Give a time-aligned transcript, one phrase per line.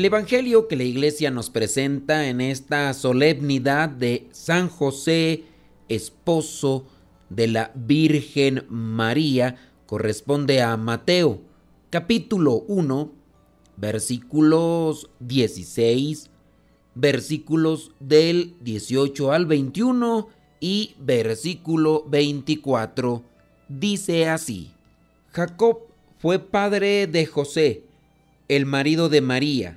[0.00, 5.44] El Evangelio que la iglesia nos presenta en esta solemnidad de San José,
[5.90, 6.86] esposo
[7.28, 11.42] de la Virgen María, corresponde a Mateo,
[11.90, 13.12] capítulo 1,
[13.76, 16.30] versículos 16,
[16.94, 20.28] versículos del 18 al 21
[20.60, 23.22] y versículo 24.
[23.68, 24.72] Dice así,
[25.32, 25.80] Jacob
[26.16, 27.82] fue padre de José,
[28.48, 29.76] el marido de María,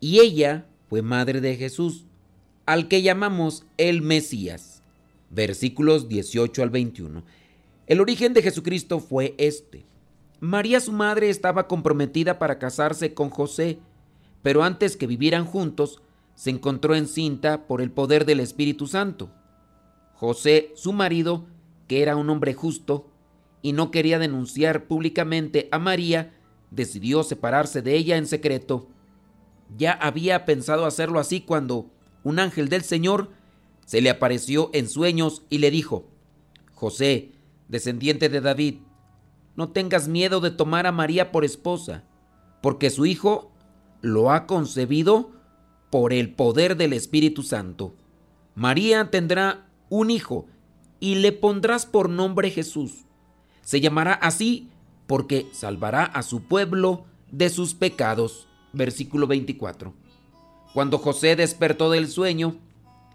[0.00, 2.04] y ella fue madre de Jesús,
[2.66, 4.82] al que llamamos el Mesías.
[5.30, 7.22] Versículos 18 al 21.
[7.86, 9.84] El origen de Jesucristo fue este.
[10.40, 13.78] María su madre estaba comprometida para casarse con José,
[14.42, 16.00] pero antes que vivieran juntos,
[16.34, 19.30] se encontró encinta por el poder del Espíritu Santo.
[20.14, 21.46] José, su marido,
[21.88, 23.10] que era un hombre justo
[23.62, 26.34] y no quería denunciar públicamente a María,
[26.70, 28.88] decidió separarse de ella en secreto.
[29.76, 31.90] Ya había pensado hacerlo así cuando
[32.24, 33.30] un ángel del Señor
[33.84, 36.08] se le apareció en sueños y le dijo,
[36.74, 37.32] José,
[37.68, 38.76] descendiente de David,
[39.56, 42.04] no tengas miedo de tomar a María por esposa,
[42.62, 43.50] porque su hijo
[44.00, 45.32] lo ha concebido
[45.90, 47.94] por el poder del Espíritu Santo.
[48.54, 50.46] María tendrá un hijo
[51.00, 53.06] y le pondrás por nombre Jesús.
[53.62, 54.70] Se llamará así
[55.06, 58.48] porque salvará a su pueblo de sus pecados.
[58.72, 59.92] Versículo 24.
[60.74, 62.56] Cuando José despertó del sueño,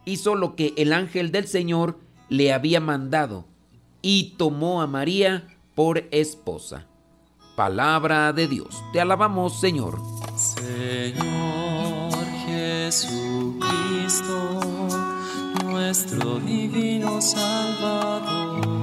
[0.06, 3.46] hizo lo que el ángel del Señor le había mandado
[4.02, 6.88] y tomó a María por esposa.
[7.56, 8.84] Palabra de Dios.
[8.92, 10.00] Te alabamos, Señor.
[10.36, 12.14] Señor
[12.48, 13.60] Jesucristo,
[15.64, 18.74] nuestro divino Salvador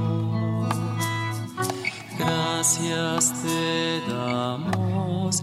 [2.20, 5.42] Gracias te damos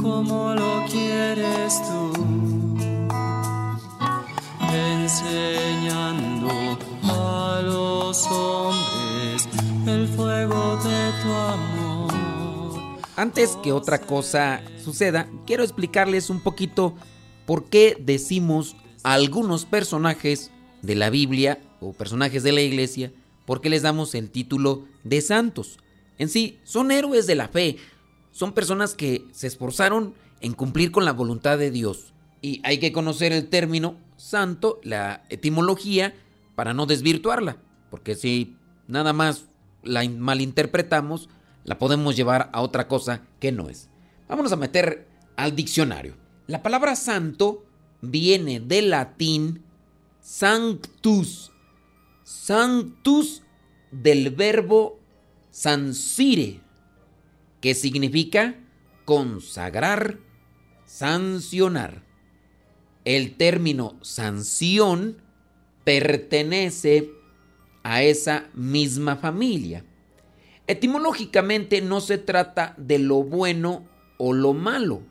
[0.00, 2.12] como lo quieres tú,
[4.72, 6.48] enseñando
[7.02, 9.48] a los hombres
[9.86, 12.14] el fuego de tu amor.
[13.16, 16.94] Antes que otra cosa suceda, quiero explicarles un poquito
[17.44, 20.52] por qué decimos a algunos personajes
[20.82, 23.10] de la Biblia o personajes de la iglesia
[23.48, 25.78] ¿Por qué les damos el título de santos?
[26.18, 27.76] En sí, son héroes de la fe,
[28.30, 32.12] son personas que se esforzaron en cumplir con la voluntad de Dios.
[32.42, 36.14] Y hay que conocer el término santo, la etimología,
[36.54, 37.58] para no desvirtuarla,
[37.90, 38.56] porque si
[38.88, 39.44] nada más
[39.84, 41.28] la malinterpretamos,
[41.64, 43.88] la podemos llevar a otra cosa que no es.
[44.28, 46.16] Vámonos a meter al diccionario.
[46.46, 47.64] La palabra santo
[48.00, 49.62] viene del latín
[50.20, 51.52] sanctus,
[52.24, 53.42] sanctus
[53.90, 54.98] del verbo
[55.58, 56.60] sancire,
[57.60, 58.54] que significa
[59.04, 60.20] consagrar,
[60.86, 62.04] sancionar.
[63.04, 65.20] El término sanción
[65.82, 67.10] pertenece
[67.82, 69.84] a esa misma familia.
[70.68, 73.84] Etimológicamente no se trata de lo bueno
[74.16, 75.02] o lo malo.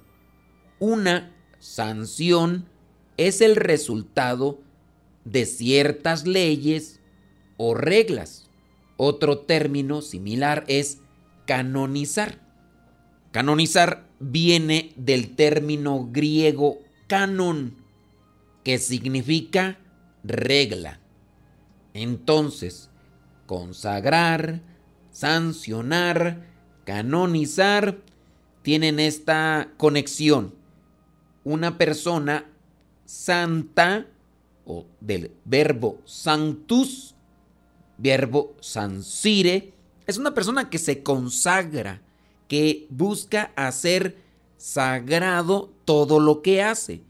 [0.79, 2.69] Una sanción
[3.17, 4.61] es el resultado
[5.25, 7.01] de ciertas leyes
[7.57, 8.46] o reglas.
[8.97, 10.99] Otro término similar es
[11.45, 12.39] canonizar.
[13.31, 17.77] Canonizar viene del término griego canon,
[18.63, 19.77] que significa
[20.23, 20.99] regla.
[21.93, 22.89] Entonces,
[23.45, 24.61] consagrar,
[25.11, 26.45] sancionar,
[26.83, 27.99] canonizar,
[28.63, 30.53] tienen esta conexión.
[31.43, 32.45] Una persona
[33.05, 34.07] santa,
[34.65, 37.15] o del verbo sanctus,
[37.97, 39.73] verbo sansire,
[40.05, 42.01] es una persona que se consagra,
[42.47, 44.17] que busca hacer
[44.57, 47.01] sagrado todo lo que hace.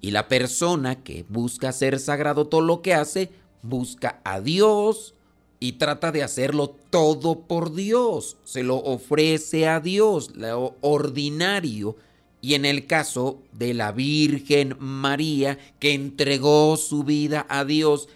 [0.00, 3.30] Y la persona que busca ser sagrado todo lo que hace,
[3.62, 5.14] busca a Dios
[5.58, 8.36] y trata de hacerlo todo por Dios.
[8.44, 11.96] Se lo ofrece a Dios, lo ordinario.
[12.40, 18.08] Y en el caso de la Virgen María, que entregó su vida a Dios,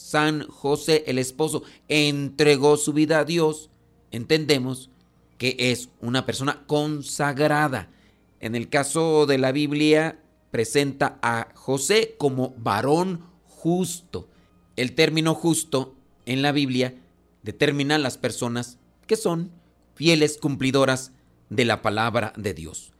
[0.00, 3.68] San José, el esposo, entregó su vida a Dios,
[4.10, 4.90] entendemos
[5.36, 7.90] que es una persona consagrada.
[8.40, 10.18] En el caso de la Biblia,
[10.50, 14.26] presenta a José como varón justo.
[14.74, 15.94] El término justo
[16.24, 16.94] en la Biblia
[17.42, 19.52] determina las personas que son
[19.94, 21.12] fieles cumplidoras
[21.50, 22.92] de la palabra de Dios.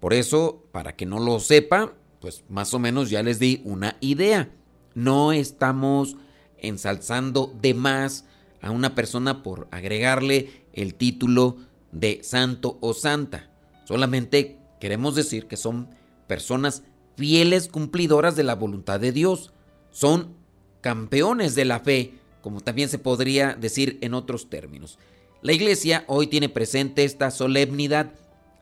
[0.00, 3.96] Por eso, para que no lo sepa, pues más o menos ya les di una
[4.00, 4.50] idea.
[4.94, 6.16] No estamos
[6.62, 8.24] ensalzando de más
[8.60, 11.56] a una persona por agregarle el título
[11.92, 13.50] de santo o santa.
[13.84, 15.88] Solamente queremos decir que son
[16.26, 16.82] personas
[17.16, 19.52] fieles cumplidoras de la voluntad de Dios.
[19.90, 20.34] Son
[20.80, 24.98] campeones de la fe, como también se podría decir en otros términos.
[25.42, 28.12] La iglesia hoy tiene presente esta solemnidad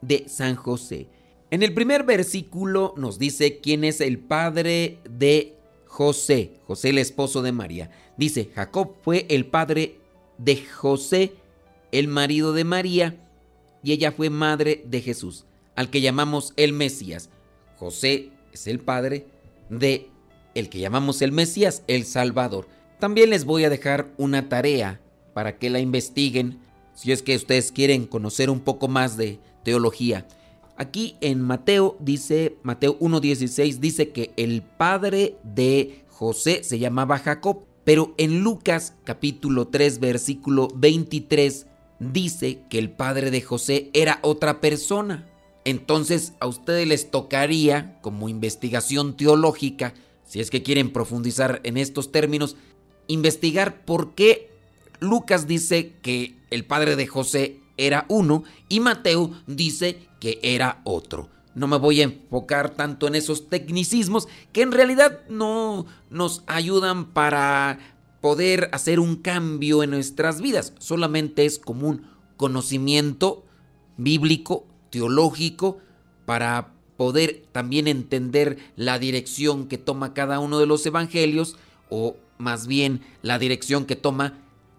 [0.03, 1.09] de San José.
[1.51, 5.56] En el primer versículo nos dice quién es el padre de
[5.97, 7.89] José, José el esposo de María.
[8.19, 9.97] Dice, Jacob fue el padre
[10.37, 11.33] de José,
[11.91, 13.17] el marido de María,
[13.83, 17.31] y ella fue madre de Jesús, al que llamamos el Mesías.
[17.79, 19.25] José es el padre
[19.71, 20.11] de
[20.55, 22.69] el que llamamos el Mesías, el Salvador.
[22.99, 25.01] También les voy a dejar una tarea
[25.33, 26.59] para que la investiguen
[26.95, 30.29] si es que ustedes quieren conocer un poco más de teología.
[30.77, 37.65] Aquí en Mateo dice, Mateo 1.16 dice que el padre de José se llamaba Jacob,
[37.85, 41.67] pero en Lucas capítulo 3 versículo 23
[41.99, 45.27] dice que el padre de José era otra persona.
[45.65, 49.95] Entonces a ustedes les tocaría, como investigación teológica,
[50.25, 52.57] si es que quieren profundizar en estos términos,
[53.07, 54.51] investigar por qué
[55.01, 61.29] Lucas dice que el padre de José era uno y Mateo dice que era otro.
[61.55, 67.07] No me voy a enfocar tanto en esos tecnicismos que en realidad no nos ayudan
[67.07, 67.79] para
[68.21, 70.75] poder hacer un cambio en nuestras vidas.
[70.79, 72.07] Solamente es como un
[72.37, 73.45] conocimiento
[73.97, 75.79] bíblico, teológico,
[76.27, 81.57] para poder también entender la dirección que toma cada uno de los evangelios
[81.89, 84.35] o más bien la dirección que toma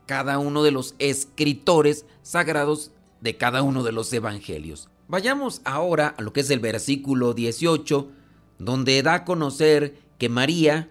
[0.08, 4.90] cada uno de los escritores sagrados de cada uno de los evangelios.
[5.08, 8.10] Vayamos ahora a lo que es el versículo 18,
[8.58, 10.90] donde da a conocer que María,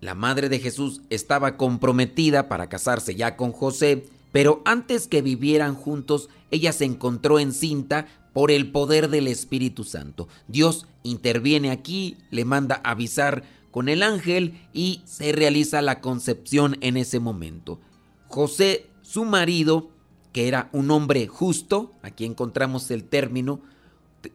[0.00, 5.74] la madre de Jesús, estaba comprometida para casarse ya con José, pero antes que vivieran
[5.74, 10.28] juntos, ella se encontró encinta por el poder del Espíritu Santo.
[10.46, 16.96] Dios interviene aquí, le manda avisar con el ángel y se realiza la concepción en
[16.96, 17.80] ese momento.
[18.28, 19.90] José, su marido,
[20.32, 23.60] que era un hombre justo, aquí encontramos el término,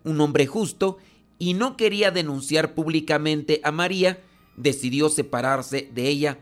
[0.03, 0.97] un hombre justo,
[1.37, 4.21] y no quería denunciar públicamente a María,
[4.57, 6.39] decidió separarse de ella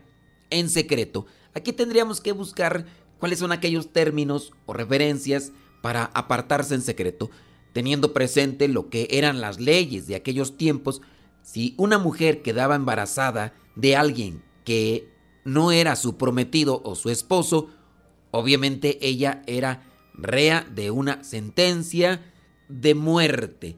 [0.50, 1.26] en secreto.
[1.54, 2.86] Aquí tendríamos que buscar
[3.18, 5.52] cuáles son aquellos términos o referencias
[5.82, 7.30] para apartarse en secreto,
[7.72, 11.02] teniendo presente lo que eran las leyes de aquellos tiempos.
[11.42, 15.11] Si una mujer quedaba embarazada de alguien que
[15.44, 17.68] no era su prometido o su esposo,
[18.32, 19.84] Obviamente ella era
[20.14, 22.32] rea de una sentencia
[22.68, 23.76] de muerte.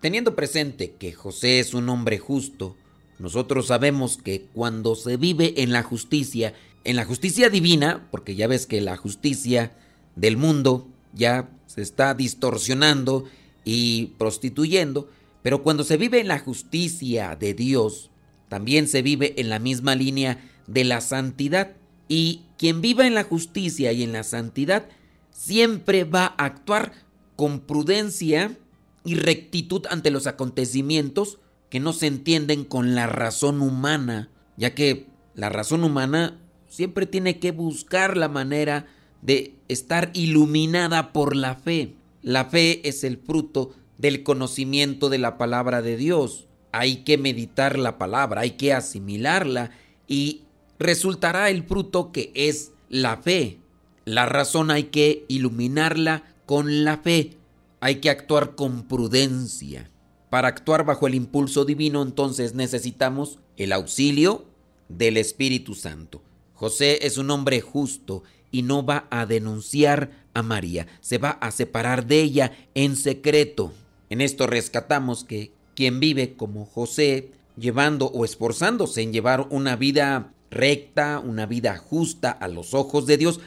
[0.00, 2.76] Teniendo presente que José es un hombre justo,
[3.18, 8.46] nosotros sabemos que cuando se vive en la justicia, en la justicia divina, porque ya
[8.46, 9.76] ves que la justicia
[10.16, 13.24] del mundo ya se está distorsionando
[13.66, 15.10] y prostituyendo,
[15.42, 18.10] pero cuando se vive en la justicia de Dios,
[18.48, 21.76] también se vive en la misma línea de la santidad.
[22.08, 24.86] Y quien viva en la justicia y en la santidad
[25.30, 26.92] siempre va a actuar
[27.36, 28.56] con prudencia
[29.04, 31.38] y rectitud ante los acontecimientos
[31.70, 36.38] que no se entienden con la razón humana, ya que la razón humana
[36.68, 38.86] siempre tiene que buscar la manera
[39.22, 41.94] de estar iluminada por la fe.
[42.22, 46.46] La fe es el fruto del conocimiento de la palabra de Dios.
[46.72, 49.70] Hay que meditar la palabra, hay que asimilarla
[50.06, 50.42] y
[50.80, 53.58] resultará el fruto que es la fe.
[54.04, 57.36] La razón hay que iluminarla con la fe.
[57.80, 59.90] Hay que actuar con prudencia.
[60.30, 64.46] Para actuar bajo el impulso divino entonces necesitamos el auxilio
[64.88, 66.22] del Espíritu Santo.
[66.54, 71.50] José es un hombre justo y no va a denunciar a María, se va a
[71.50, 73.72] separar de ella en secreto.
[74.08, 80.32] En esto rescatamos que quien vive como José llevando o esforzándose en llevar una vida
[80.50, 83.40] recta, una vida justa a los ojos de Dios,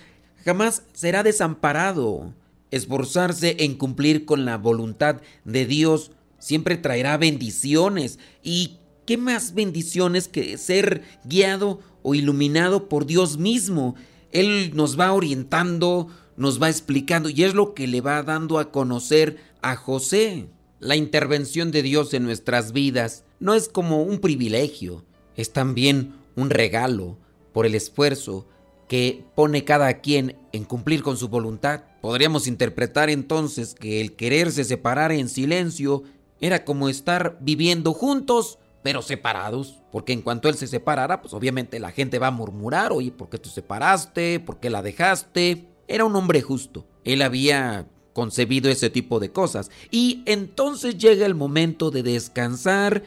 [0.44, 2.34] jamás será desamparado.
[2.72, 8.18] Esforzarse en cumplir con la voluntad de Dios siempre traerá bendiciones.
[8.42, 13.96] ¿Y qué más bendiciones que ser guiado o iluminado por Dios mismo?
[14.32, 18.72] Él nos va orientando, nos va explicando y es lo que le va dando a
[18.72, 20.48] conocer a José.
[20.80, 25.06] La intervención de Dios en nuestras vidas no es como un privilegio,
[25.38, 27.18] es también un regalo
[27.54, 28.48] por el esfuerzo
[28.88, 31.84] que pone cada quien en cumplir con su voluntad.
[32.02, 36.04] Podríamos interpretar entonces que el quererse separar en silencio
[36.42, 41.80] era como estar viviendo juntos, pero separados, porque en cuanto él se separara, pues obviamente
[41.80, 44.42] la gente va a murmurar, oye, ¿por qué te separaste?
[44.42, 45.70] ¿Por qué la dejaste?
[45.88, 46.86] Era un hombre justo.
[47.06, 49.72] Él había concebido ese tipo de cosas.
[49.90, 53.04] Y entonces llega el momento de descansar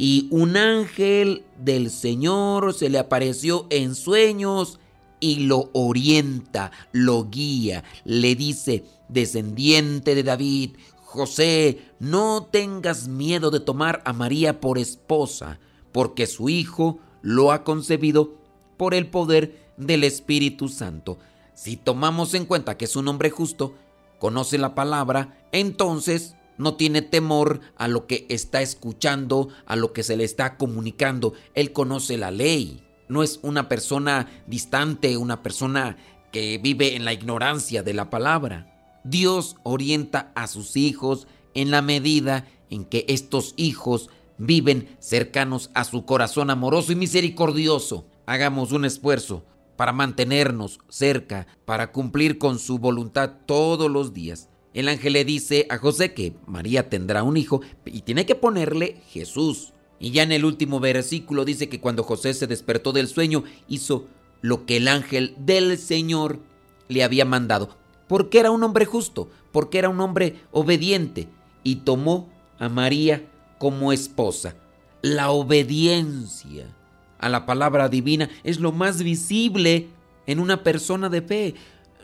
[0.00, 4.78] y un ángel del Señor se le apareció en sueños
[5.18, 13.58] y lo orienta, lo guía, le dice, descendiente de David, José, no tengas miedo de
[13.58, 15.58] tomar a María por esposa,
[15.90, 18.34] porque su hijo lo ha concebido
[18.76, 21.18] por el poder del Espíritu Santo.
[21.54, 23.74] Si tomamos en cuenta que es un hombre justo,
[24.20, 30.02] conoce la palabra, entonces no tiene temor a lo que está escuchando, a lo que
[30.02, 31.32] se le está comunicando.
[31.54, 32.84] Él conoce la ley.
[33.08, 35.96] No es una persona distante, una persona
[36.32, 39.00] que vive en la ignorancia de la palabra.
[39.04, 45.84] Dios orienta a sus hijos en la medida en que estos hijos viven cercanos a
[45.84, 48.06] su corazón amoroso y misericordioso.
[48.26, 49.44] Hagamos un esfuerzo
[49.76, 54.48] para mantenernos cerca, para cumplir con su voluntad todos los días.
[54.78, 59.02] El ángel le dice a José que María tendrá un hijo y tiene que ponerle
[59.08, 59.72] Jesús.
[59.98, 64.06] Y ya en el último versículo dice que cuando José se despertó del sueño hizo
[64.40, 66.38] lo que el ángel del Señor
[66.86, 71.26] le había mandado, porque era un hombre justo, porque era un hombre obediente,
[71.64, 72.28] y tomó
[72.60, 73.26] a María
[73.58, 74.54] como esposa.
[75.02, 76.72] La obediencia
[77.18, 79.88] a la palabra divina es lo más visible
[80.28, 81.54] en una persona de fe.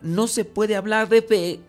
[0.03, 1.61] No se puede hablar de fe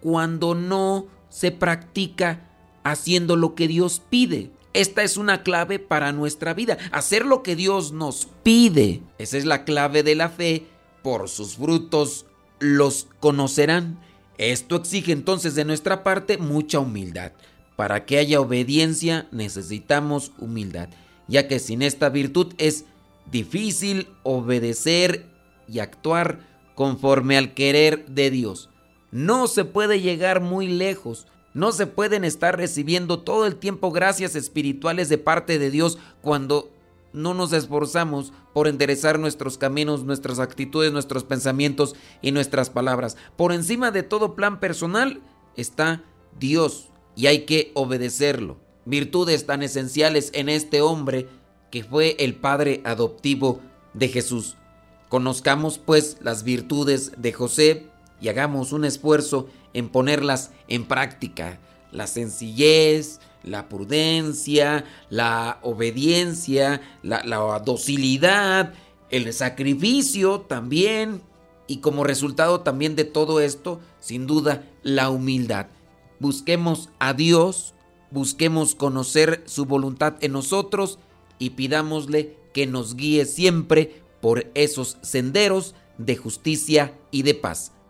[0.00, 2.48] cuando no se practica
[2.84, 4.50] haciendo lo que Dios pide.
[4.72, 9.02] Esta es una clave para nuestra vida, hacer lo que Dios nos pide.
[9.18, 10.66] Esa es la clave de la fe.
[11.02, 12.26] Por sus frutos
[12.58, 13.98] los conocerán.
[14.36, 17.32] Esto exige entonces de nuestra parte mucha humildad.
[17.76, 20.88] Para que haya obediencia necesitamos humildad
[21.28, 22.86] ya que sin esta virtud es
[23.30, 25.26] difícil obedecer
[25.68, 26.40] y actuar
[26.74, 28.70] conforme al querer de Dios.
[29.10, 34.34] No se puede llegar muy lejos, no se pueden estar recibiendo todo el tiempo gracias
[34.34, 36.70] espirituales de parte de Dios cuando
[37.12, 43.16] no nos esforzamos por enderezar nuestros caminos, nuestras actitudes, nuestros pensamientos y nuestras palabras.
[43.36, 45.20] Por encima de todo plan personal
[45.56, 46.04] está
[46.38, 51.28] Dios y hay que obedecerlo virtudes tan esenciales en este hombre
[51.70, 53.60] que fue el padre adoptivo
[53.92, 54.56] de Jesús.
[55.10, 57.86] Conozcamos pues las virtudes de José
[58.20, 61.60] y hagamos un esfuerzo en ponerlas en práctica.
[61.92, 68.74] La sencillez, la prudencia, la obediencia, la, la docilidad,
[69.10, 71.22] el sacrificio también.
[71.66, 75.66] Y como resultado también de todo esto, sin duda, la humildad.
[76.18, 77.74] Busquemos a Dios
[78.10, 80.98] busquemos conocer su voluntad en nosotros
[81.38, 87.72] y pidámosle que nos guíe siempre por esos senderos de justicia y de paz.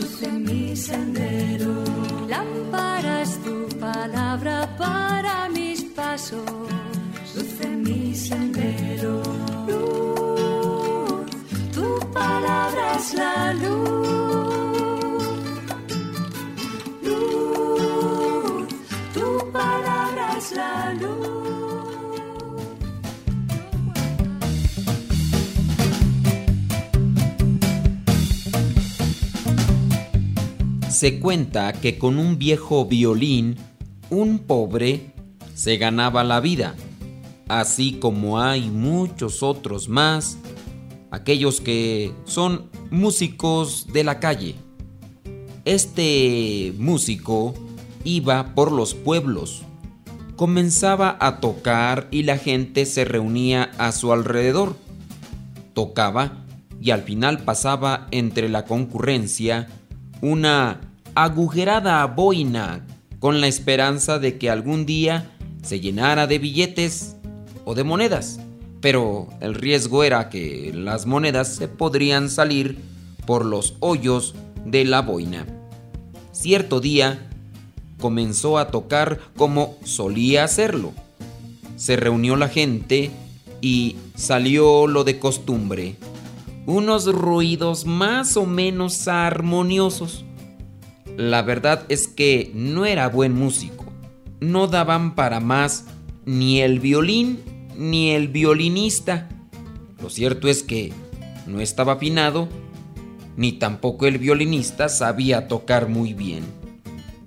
[0.00, 1.84] luz en mi sendero.
[2.28, 6.44] Lámpara es tu palabra para mis pasos,
[7.34, 9.22] luz en mi sendero.
[9.68, 11.30] Luz,
[11.74, 15.24] tu palabra es la luz.
[17.02, 18.68] Luz,
[19.14, 21.59] tu palabra es la luz.
[31.00, 33.56] Se cuenta que con un viejo violín,
[34.10, 35.14] un pobre
[35.54, 36.74] se ganaba la vida,
[37.48, 40.36] así como hay muchos otros más
[41.10, 44.56] aquellos que son músicos de la calle.
[45.64, 47.54] Este músico
[48.04, 49.62] iba por los pueblos,
[50.36, 54.76] comenzaba a tocar y la gente se reunía a su alrededor.
[55.72, 56.44] Tocaba
[56.78, 59.66] y al final pasaba entre la concurrencia
[60.20, 60.89] una
[61.24, 62.86] agujerada boina
[63.18, 65.30] con la esperanza de que algún día
[65.62, 67.16] se llenara de billetes
[67.64, 68.40] o de monedas,
[68.80, 72.78] pero el riesgo era que las monedas se podrían salir
[73.26, 74.34] por los hoyos
[74.64, 75.46] de la boina.
[76.32, 77.28] Cierto día
[78.00, 80.92] comenzó a tocar como solía hacerlo.
[81.76, 83.10] Se reunió la gente
[83.60, 85.96] y salió lo de costumbre,
[86.66, 90.24] unos ruidos más o menos armoniosos.
[91.16, 93.86] La verdad es que no era buen músico.
[94.40, 95.86] No daban para más
[96.24, 97.40] ni el violín
[97.76, 99.28] ni el violinista.
[100.00, 100.92] Lo cierto es que
[101.46, 102.48] no estaba afinado,
[103.36, 106.44] ni tampoco el violinista sabía tocar muy bien.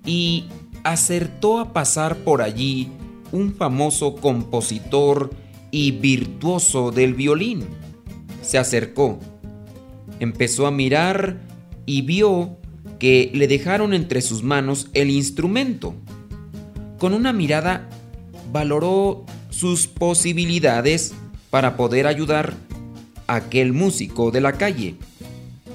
[0.05, 0.45] Y
[0.83, 2.89] acertó a pasar por allí
[3.31, 5.31] un famoso compositor
[5.71, 7.65] y virtuoso del violín.
[8.41, 9.19] Se acercó,
[10.19, 11.41] empezó a mirar
[11.85, 12.57] y vio
[13.03, 15.93] que le dejaron entre sus manos el instrumento.
[16.99, 17.89] Con una mirada
[18.53, 21.13] valoró sus posibilidades
[21.49, 22.53] para poder ayudar
[23.27, 24.95] a aquel músico de la calle.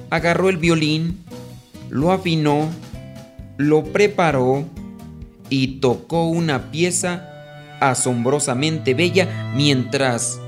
[0.09, 1.19] Agarró el violín,
[1.91, 2.67] lo afinó,
[3.57, 4.65] lo preparó
[5.51, 10.41] y tocó una pieza asombrosamente bella mientras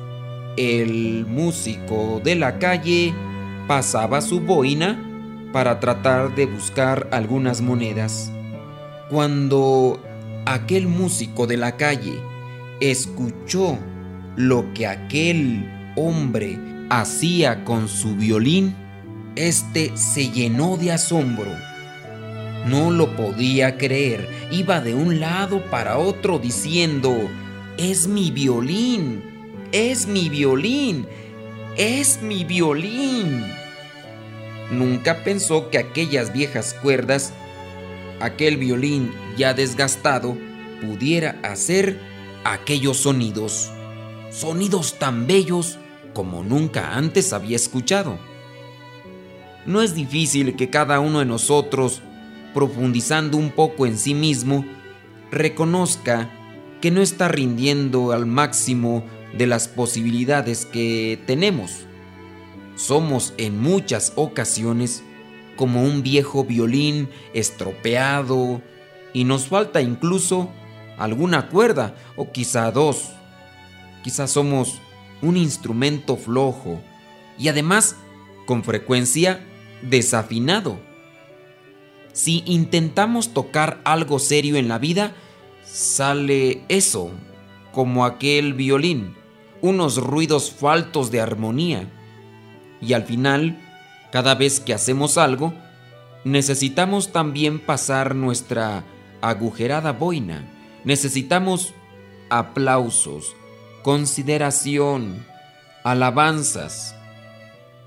[0.58, 3.14] el músico de la calle
[3.68, 5.11] pasaba su boina
[5.52, 8.32] para tratar de buscar algunas monedas.
[9.10, 10.02] Cuando
[10.46, 12.20] aquel músico de la calle
[12.80, 13.78] escuchó
[14.36, 16.58] lo que aquel hombre
[16.90, 18.76] hacía con su violín,
[19.36, 21.52] este se llenó de asombro.
[22.68, 24.30] No lo podía creer.
[24.52, 27.16] Iba de un lado para otro diciendo,
[27.78, 29.24] es mi violín,
[29.72, 31.08] es mi violín,
[31.78, 33.61] es mi violín.
[34.72, 37.34] Nunca pensó que aquellas viejas cuerdas,
[38.22, 40.38] aquel violín ya desgastado,
[40.80, 42.00] pudiera hacer
[42.46, 43.70] aquellos sonidos.
[44.32, 45.78] Sonidos tan bellos
[46.14, 48.18] como nunca antes había escuchado.
[49.66, 52.02] No es difícil que cada uno de nosotros,
[52.54, 54.66] profundizando un poco en sí mismo,
[55.32, 56.32] reconozca
[56.80, 59.04] que no está rindiendo al máximo
[59.38, 61.88] de las posibilidades que tenemos
[62.76, 65.04] somos en muchas ocasiones
[65.56, 68.62] como un viejo violín estropeado
[69.14, 70.50] y nos falta incluso
[70.98, 73.12] alguna cuerda o quizá dos.
[74.04, 74.80] Quizás somos
[75.22, 76.82] un instrumento flojo
[77.38, 77.96] y además
[78.46, 79.46] con frecuencia
[79.82, 80.80] desafinado.
[82.14, 85.14] Si intentamos tocar algo serio en la vida,
[85.64, 87.12] sale eso,
[87.72, 89.16] como aquel violín,
[89.62, 91.90] unos ruidos faltos de armonía
[92.82, 93.58] y al final,
[94.12, 95.54] cada vez que hacemos algo,
[96.24, 98.84] necesitamos también pasar nuestra
[99.22, 100.48] agujerada boina.
[100.84, 101.74] Necesitamos
[102.30, 103.36] aplausos,
[103.84, 105.26] consideración,
[105.84, 106.96] alabanzas.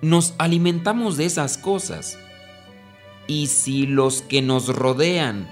[0.01, 2.19] Nos alimentamos de esas cosas.
[3.27, 5.51] Y si los que nos rodean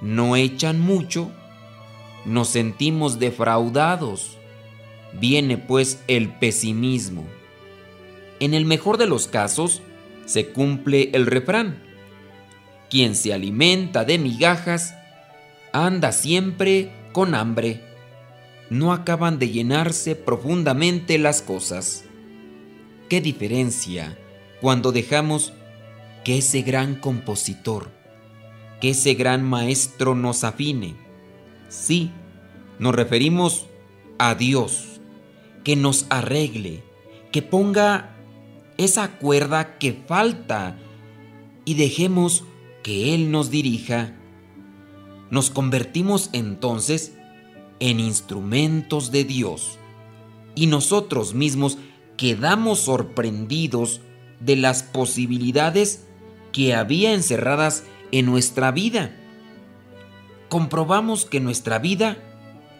[0.00, 1.30] no echan mucho,
[2.24, 4.38] nos sentimos defraudados.
[5.12, 7.24] Viene pues el pesimismo.
[8.42, 9.82] En el mejor de los casos,
[10.24, 11.80] se cumple el refrán.
[12.90, 14.96] Quien se alimenta de migajas,
[15.72, 17.84] anda siempre con hambre.
[18.68, 22.04] No acaban de llenarse profundamente las cosas.
[23.08, 24.18] ¿Qué diferencia
[24.60, 25.52] cuando dejamos
[26.24, 27.92] que ese gran compositor,
[28.80, 30.96] que ese gran maestro nos afine?
[31.68, 32.10] Sí,
[32.80, 33.66] nos referimos
[34.18, 35.00] a Dios,
[35.62, 36.82] que nos arregle,
[37.30, 38.11] que ponga
[38.82, 40.78] esa cuerda que falta
[41.64, 42.44] y dejemos
[42.82, 44.14] que Él nos dirija,
[45.30, 47.14] nos convertimos entonces
[47.80, 49.78] en instrumentos de Dios
[50.54, 51.78] y nosotros mismos
[52.16, 54.00] quedamos sorprendidos
[54.40, 56.04] de las posibilidades
[56.52, 59.16] que había encerradas en nuestra vida.
[60.48, 62.18] Comprobamos que nuestra vida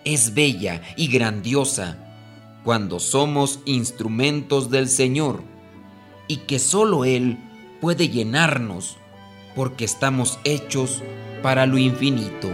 [0.05, 1.99] es bella y grandiosa
[2.65, 5.52] cuando somos instrumentos del Señor
[6.33, 7.37] y que solo Él
[7.83, 8.97] puede llenarnos
[9.55, 11.03] porque estamos hechos
[11.43, 12.49] para lo infinito.